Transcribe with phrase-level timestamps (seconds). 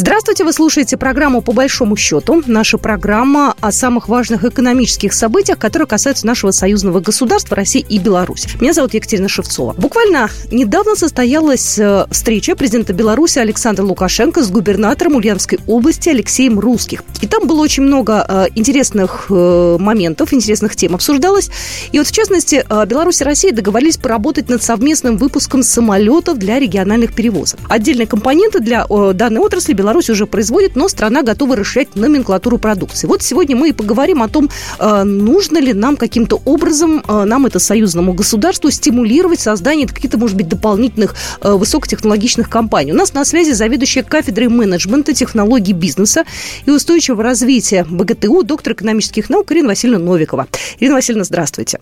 [0.00, 2.42] Здравствуйте, вы слушаете программу «По большому счету».
[2.46, 8.48] Наша программа о самых важных экономических событиях, которые касаются нашего союзного государства России и Беларуси.
[8.62, 9.74] Меня зовут Екатерина Шевцова.
[9.76, 17.02] Буквально недавно состоялась э, встреча президента Беларуси Александра Лукашенко с губернатором Ульяновской области Алексеем Русских.
[17.20, 21.50] И там было очень много э, интересных э, моментов, интересных тем обсуждалось.
[21.92, 27.14] И вот, в частности, Беларусь и Россия договорились поработать над совместным выпуском самолетов для региональных
[27.14, 27.60] перевозок.
[27.68, 33.06] Отдельные компоненты для данной отрасли Беларусь уже производит, но страна готова расширять номенклатуру продукции.
[33.06, 37.46] Вот сегодня мы и поговорим о том, э, нужно ли нам каким-то образом, э, нам
[37.46, 42.92] это союзному государству, стимулировать создание каких-то, может быть, дополнительных э, высокотехнологичных компаний.
[42.92, 46.24] У нас на связи заведующая кафедрой менеджмента, технологий бизнеса
[46.66, 50.46] и устойчивого развития БГТУ, доктор экономических наук Ирина Васильевна Новикова.
[50.78, 51.78] Ирина Васильевна, здравствуйте.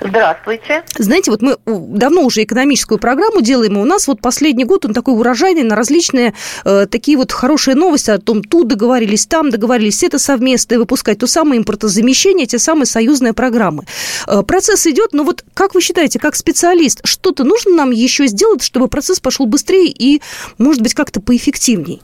[0.00, 0.84] Здравствуйте.
[0.96, 4.94] Знаете, вот мы давно уже экономическую программу делаем, и у нас вот последний год он
[4.94, 10.02] такой урожайный на различные э, такие вот хорошие новости о том, тут договорились, там договорились,
[10.02, 13.84] это совместное выпускать, то самое импортозамещение, те самые союзные программы.
[14.26, 18.62] Э, процесс идет, но вот как вы считаете, как специалист, что-то нужно нам еще сделать,
[18.62, 20.22] чтобы процесс пошел быстрее и,
[20.58, 22.00] может быть, как-то поэффективнее?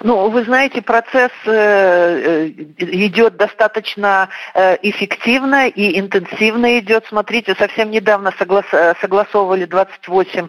[0.00, 2.46] Ну, вы знаете, процесс э, э,
[2.78, 7.04] идет достаточно э, эффективно и интенсивно идет.
[7.08, 8.64] Смотрите, совсем недавно соглас,
[9.00, 10.48] согласовывали 28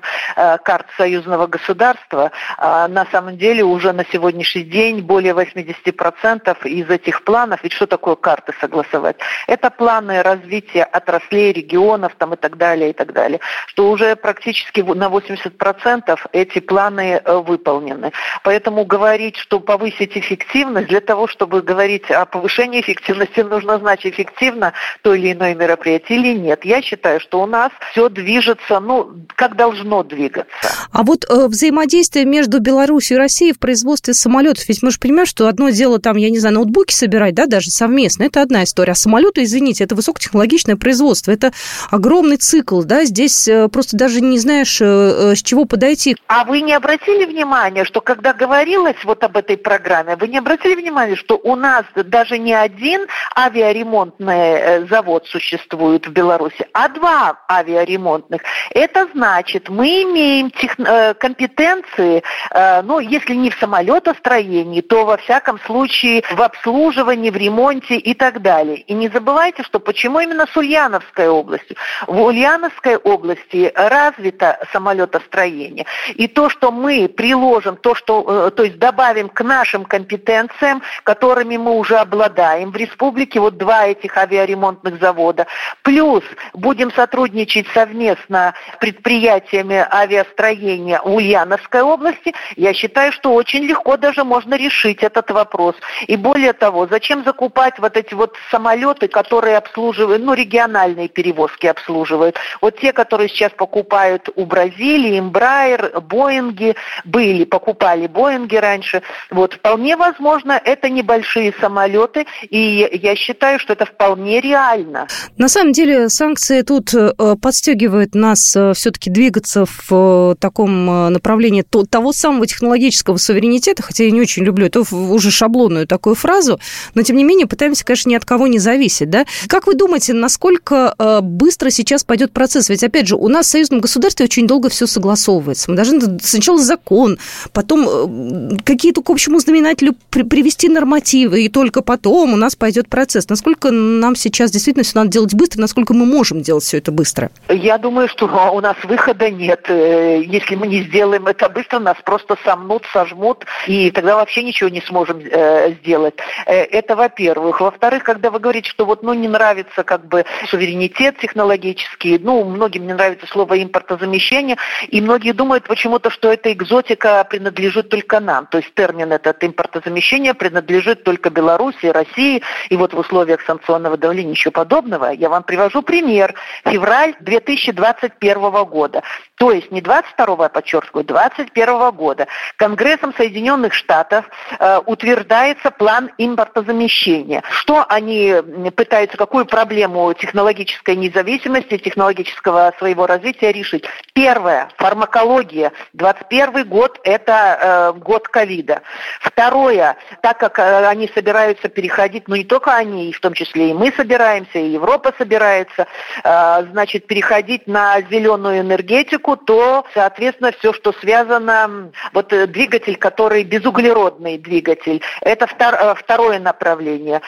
[0.63, 2.31] карт союзного государства.
[2.57, 7.87] А на самом деле уже на сегодняшний день более 80% из этих планов, ведь что
[7.87, 9.17] такое карты согласовать?
[9.47, 13.39] Это планы развития отраслей, регионов там, и так далее, и так далее.
[13.67, 18.11] Что уже практически на 80% эти планы выполнены.
[18.43, 24.05] Поэтому говорить говорить, что повысить эффективность, для того, чтобы говорить о повышении эффективности, нужно знать,
[24.05, 26.63] эффективно то или иное мероприятие или нет.
[26.63, 30.47] Я считаю, что у нас все движется, ну, как должно двигаться.
[30.91, 35.25] А вот э, взаимодействие между Беларусью и Россией в производстве самолетов, ведь мы же понимаем,
[35.25, 38.91] что одно дело там, я не знаю, ноутбуки собирать, да, даже совместно, это одна история.
[38.91, 41.53] А самолеты, извините, это высокотехнологичное производство, это
[41.89, 46.15] огромный цикл, да, здесь э, просто даже не знаешь, э, э, с чего подойти.
[46.27, 50.75] А вы не обратили внимания, что когда говорилось вот об этой программе, вы не обратили
[50.75, 57.39] внимания, что у нас даже не один авиаремонтный э, завод существует в Беларуси, а два
[57.49, 58.41] авиаремонтных.
[58.71, 65.17] Это значит, мы имеем тех, э, компетенции, э, ну, если не в самолетостроении, то во
[65.17, 68.77] всяком случае в обслуживании, в ремонте и так далее.
[68.77, 71.77] И не забывайте, что почему именно с Ульяновской областью.
[72.07, 75.85] В Ульяновской области развито самолетостроение.
[76.15, 81.73] И то, что мы приложим, то, что, то есть добавим к нашим компетенциям, которыми мы
[81.73, 85.45] уже обладаем в республике, вот два этих авиаремонтных завода,
[85.83, 86.23] плюс
[86.55, 94.55] будем сотрудничать совместно с предприятиями авиастроения Ульяновской области, я считаю, что очень легко даже можно
[94.55, 95.75] решить этот вопрос.
[96.07, 102.37] И более того, зачем закупать вот эти вот самолеты, которые обслуживают, ну, региональные перевозки обслуживают.
[102.61, 106.75] Вот те, которые сейчас покупают у Бразилии, Embraer, Боинги,
[107.05, 109.01] были, покупали Боинги раньше, раньше.
[109.31, 115.07] Вот, вполне возможно, это небольшие самолеты, и я считаю, что это вполне реально.
[115.37, 117.11] На самом деле санкции тут э,
[117.41, 124.11] подстегивают нас э, все-таки двигаться в э, таком направлении того самого технологического суверенитета, хотя я
[124.11, 126.59] не очень люблю эту уже шаблонную такую фразу,
[126.95, 129.09] но тем не менее пытаемся, конечно, ни от кого не зависеть.
[129.09, 129.25] Да?
[129.47, 132.69] Как вы думаете, насколько быстро сейчас пойдет процесс?
[132.69, 135.69] Ведь, опять же, у нас в союзном государстве очень долго все согласовывается.
[135.69, 137.17] Мы должны сначала закон,
[137.53, 143.27] потом какие-то к общему знаменателю при, привести нормативы, и только потом у нас пойдет процесс.
[143.27, 147.31] Насколько нам сейчас действительно все надо делать быстро, насколько мы можем делать все это быстро?
[147.49, 149.65] Я думаю, что у нас выхода нет.
[149.67, 154.69] Э, если мы не сделаем это быстро, нас просто сомнут, сожмут, и тогда вообще ничего
[154.69, 156.13] не сможем э, сделать.
[156.45, 157.59] Э, это во-первых.
[157.59, 162.85] Во-вторых, когда вы говорите, что вот ну, не нравится как бы суверенитет технологический, ну, многим
[162.85, 164.57] не нравится слово импортозамещение,
[164.87, 168.45] и многие думают почему-то, что эта экзотика принадлежит только нам.
[168.57, 172.41] То есть термин этот импортозамещение принадлежит только Беларуси, России.
[172.69, 175.11] И вот в условиях санкционного давления ничего подобного.
[175.11, 176.33] Я вам привожу пример.
[176.65, 179.03] Февраль 2021 года.
[179.35, 182.25] То есть не 22 я подчеркиваю, 21 года.
[182.55, 184.25] Конгрессом Соединенных Штатов
[184.57, 187.43] э, утверждается план импортозамещения.
[187.51, 188.33] Что они
[188.75, 193.85] пытаются, какую проблему технологической независимости, технологического своего развития решить?
[194.13, 195.71] Первое, фармакология.
[195.93, 198.81] 21 год– это э, год ковида ковида.
[199.21, 203.71] Второе, так как э, они собираются переходить, ну не только они, и в том числе
[203.71, 205.87] и мы собираемся, и Европа собирается,
[206.23, 213.43] э, значит, переходить на зеленую энергетику, то, соответственно, все, что связано, вот э, двигатель, который
[213.43, 217.21] безуглеродный двигатель, это второе направление.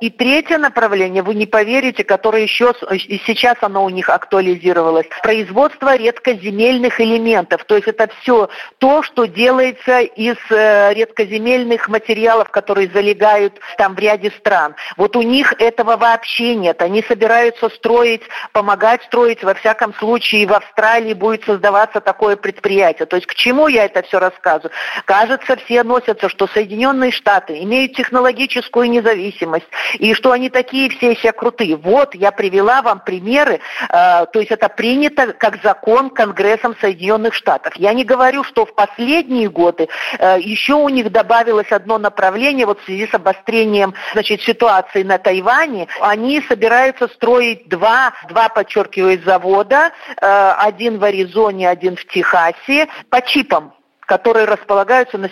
[0.00, 5.96] И третье направление, вы не поверите, которое еще, и сейчас оно у них актуализировалось, производство
[5.96, 8.48] редкоземельных элементов, то есть это все
[8.78, 14.74] то, что делается из редкоземельных материалов, которые залегают там в ряде стран.
[14.96, 16.82] Вот у них этого вообще нет.
[16.82, 19.42] Они собираются строить, помогать строить.
[19.42, 23.06] Во всяком случае, в Австралии будет создаваться такое предприятие.
[23.06, 24.72] То есть к чему я это все рассказываю?
[25.04, 29.66] Кажется, все носятся, что Соединенные Штаты имеют технологическую независимость,
[29.98, 31.76] и что они такие все себя крутые.
[31.76, 37.74] Вот, я привела вам примеры, э, то есть это принято как закон Конгрессом Соединенных Штатов.
[37.76, 39.88] Я не говорю, что в последние годы
[40.18, 45.18] э, еще у них добавилось одно направление, вот в связи с обострением значит, ситуации на
[45.18, 52.88] Тайване, они собираются строить два, два подчеркиваю, завода, э, один в Аризоне, один в Техасе,
[53.08, 53.72] по чипам
[54.10, 55.28] которые располагаются на,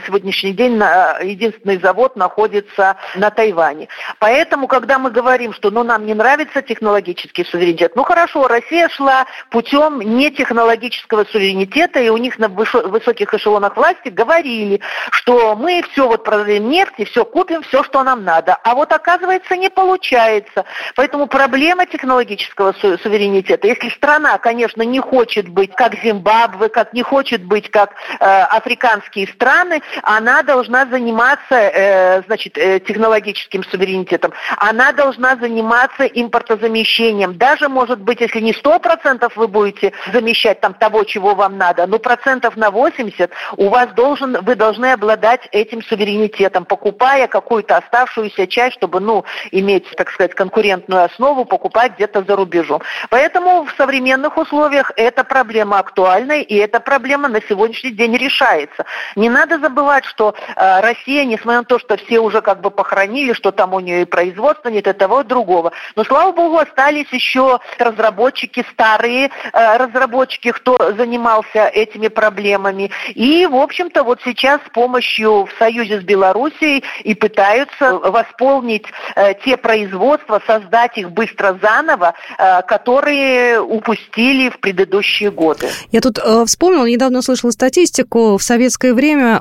[0.00, 3.88] сегодняшний день, на, единственный завод находится на Тайване.
[4.20, 9.26] Поэтому, когда мы говорим, что ну, нам не нравится технологический суверенитет, ну хорошо, Россия шла
[9.50, 14.80] путем нетехнологического суверенитета, и у них на высоких эшелонах власти говорили,
[15.10, 18.54] что мы все вот продаем нефть и все купим, все, что нам надо.
[18.64, 20.64] А вот оказывается не получается.
[20.96, 27.02] Поэтому проблема технологического су суверенитета, если страна, конечно, не хочет быть как Зимбабве, как не
[27.02, 27.90] хочет быть как
[28.21, 37.36] Э, африканские страны, она должна заниматься э, значит, э, технологическим суверенитетом, она должна заниматься импортозамещением.
[37.36, 41.98] Даже, может быть, если не 100% вы будете замещать там того, чего вам надо, но
[41.98, 48.76] процентов на 80 у вас должен, вы должны обладать этим суверенитетом, покупая какую-то оставшуюся часть,
[48.76, 52.82] чтобы, ну, иметь, так сказать, конкурентную основу, покупать где-то за рубежом.
[53.10, 58.84] Поэтому в современных условиях эта проблема актуальна, и эта проблема на сегодняшний день не решается.
[59.16, 63.32] Не надо забывать, что э, Россия, несмотря на то, что все уже как бы похоронили,
[63.32, 65.72] что там у нее и производства нет, и того, и другого.
[65.96, 72.90] Но, слава богу, остались еще разработчики, старые э, разработчики, кто занимался этими проблемами.
[73.08, 79.34] И, в общем-то, вот сейчас с помощью в союзе с Белоруссией и пытаются восполнить э,
[79.44, 85.68] те производства, создать их быстро заново, э, которые упустили в предыдущие годы.
[85.90, 89.40] Я тут э, вспомнила, недавно слышала статистику, статистику, в советское время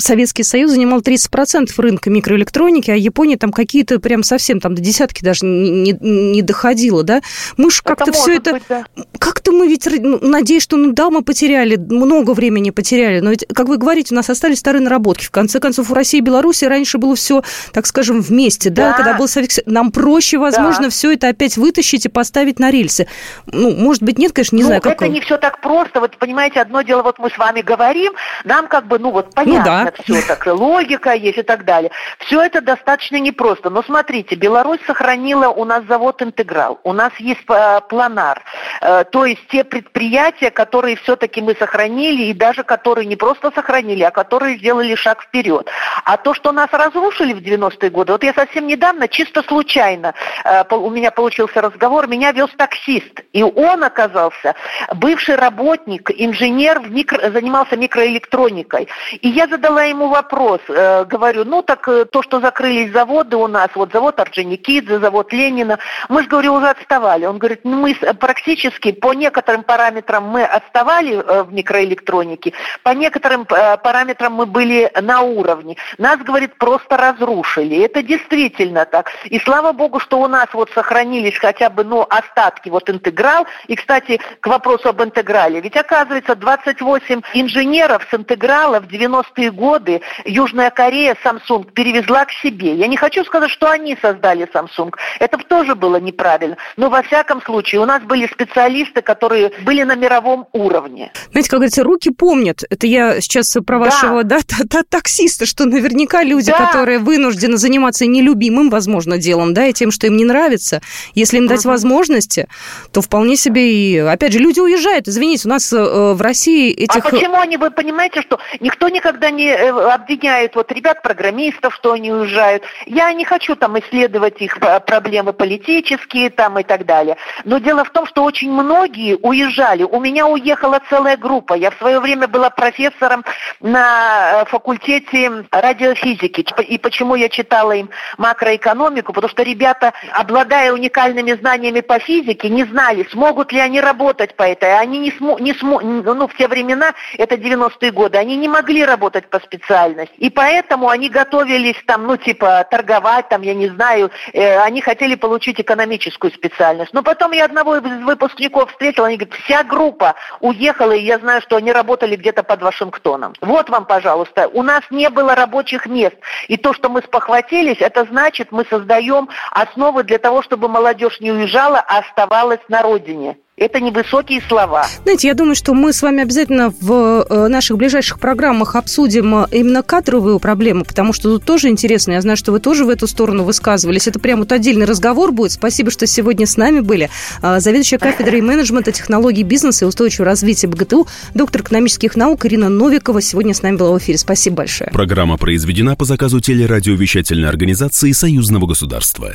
[0.00, 5.24] Советский Союз занимал 30% рынка микроэлектроники, а Япония там какие-то прям совсем там до десятки
[5.24, 7.20] даже не, не доходило, да?
[7.56, 8.52] Мы же как-то все это...
[8.52, 8.84] Быть, да.
[9.18, 13.44] Как-то мы ведь, ну, надеюсь, что, ну да, мы потеряли, много времени потеряли, но ведь,
[13.52, 15.24] как вы говорите, у нас остались старые наработки.
[15.24, 17.42] В конце концов, у России и Беларуси раньше было все,
[17.72, 20.90] так скажем, вместе, да, да когда был Советский Нам проще, возможно, да.
[20.90, 23.08] все это опять вытащить и поставить на рельсы.
[23.46, 24.94] Ну, может быть, нет, конечно, не ну, знаю, как...
[24.94, 26.00] это не все так просто.
[26.00, 28.12] Вот, понимаете, одно дело, вот мы с вами говорим, говорим,
[28.44, 30.02] нам как бы, ну вот понятно ну, да.
[30.02, 31.90] все, так логика есть и так далее.
[32.18, 33.70] Все это достаточно непросто.
[33.70, 38.42] Но смотрите, Беларусь сохранила у нас завод «Интеграл», у нас есть э, планар,
[38.82, 44.02] э, то есть те предприятия, которые все-таки мы сохранили, и даже которые не просто сохранили,
[44.02, 45.68] а которые сделали шаг вперед.
[46.04, 50.64] А то, что нас разрушили в 90-е годы, вот я совсем недавно, чисто случайно, э,
[50.70, 54.54] у меня получился разговор, меня вез таксист, и он оказался
[54.94, 58.88] бывший работник, инженер, в микро, занимался занимался микроэлектроникой.
[59.20, 63.46] И я задала ему вопрос, э, говорю, ну так э, то, что закрылись заводы у
[63.46, 67.26] нас, вот завод Орджоникидзе, завод Ленина, мы же, говорю, уже отставали.
[67.26, 73.46] Он говорит, ну мы практически по некоторым параметрам мы отставали э, в микроэлектронике, по некоторым
[73.50, 75.76] э, параметрам мы были на уровне.
[75.98, 77.84] Нас, говорит, просто разрушили.
[77.84, 79.10] Это действительно так.
[79.24, 83.46] И слава богу, что у нас вот сохранились хотя бы, ну, остатки, вот интеграл.
[83.68, 85.60] И, кстати, к вопросу об интеграле.
[85.60, 92.30] Ведь оказывается, 28 инженеров инженеров с интеграла в 90-е годы Южная Корея Samsung перевезла к
[92.42, 92.74] себе.
[92.74, 94.92] Я не хочу сказать, что они создали Samsung.
[95.18, 96.56] Это тоже было неправильно.
[96.76, 101.12] Но во всяком случае у нас были специалисты, которые были на мировом уровне.
[101.32, 102.62] Знаете, как говорится, руки помнят.
[102.70, 104.38] Это я сейчас про вашего да.
[104.64, 106.66] Да, таксиста, что наверняка люди, да.
[106.66, 110.80] которые вынуждены заниматься нелюбимым, возможно, делом, да, и тем, что им не нравится,
[111.14, 111.70] если им дать угу.
[111.70, 112.48] возможности,
[112.92, 113.98] то вполне себе и...
[113.98, 115.08] Опять же, люди уезжают.
[115.08, 117.04] Извините, у нас э, в России этих...
[117.04, 122.12] А почему не, вы понимаете, что никто никогда не э, обвиняет вот ребят-программистов, что они
[122.12, 122.62] уезжают.
[122.86, 127.16] Я не хочу там исследовать их проблемы политические там и так далее.
[127.44, 129.82] Но дело в том, что очень многие уезжали.
[129.82, 131.54] У меня уехала целая группа.
[131.54, 133.24] Я в свое время была профессором
[133.60, 136.46] на э, факультете радиофизики.
[136.62, 139.12] И почему я читала им макроэкономику?
[139.12, 144.44] Потому что ребята, обладая уникальными знаниями по физике, не знали, смогут ли они работать по
[144.44, 144.78] этой.
[144.78, 148.84] Они не смо, не смо, ну, в те времена, это 90-е годы, они не могли
[148.84, 150.14] работать по специальности.
[150.18, 155.14] И поэтому они готовились там, ну, типа, торговать, там, я не знаю, э, они хотели
[155.14, 156.92] получить экономическую специальность.
[156.92, 161.42] Но потом я одного из выпускников встретила, они говорят, вся группа уехала, и я знаю,
[161.42, 163.34] что они работали где-то под Вашингтоном.
[163.40, 166.16] Вот вам, пожалуйста, у нас не было рабочих мест.
[166.48, 171.32] И то, что мы спохватились, это значит, мы создаем основы для того, чтобы молодежь не
[171.32, 173.36] уезжала, а оставалась на родине.
[173.60, 174.86] Это невысокие слова.
[175.02, 179.46] Знаете, я думаю, что мы с вами обязательно в э, наших ближайших программах обсудим э,
[179.50, 182.12] именно кадровую проблему, потому что тут тоже интересно.
[182.12, 184.08] Я знаю, что вы тоже в эту сторону высказывались.
[184.08, 185.52] Это прям вот отдельный разговор будет.
[185.52, 187.10] Спасибо, что сегодня с нами были.
[187.42, 193.20] А, заведующая кафедрой менеджмента, технологий бизнеса и устойчивого развития БГТУ, доктор экономических наук Ирина Новикова
[193.20, 194.16] сегодня с нами была в эфире.
[194.16, 194.88] Спасибо большое.
[194.90, 199.34] Программа произведена по заказу телерадиовещательной организации Союзного государства.